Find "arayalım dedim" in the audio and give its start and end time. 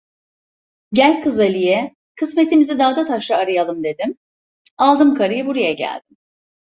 3.37-4.17